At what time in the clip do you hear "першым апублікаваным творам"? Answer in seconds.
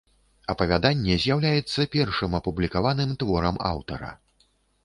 1.97-3.55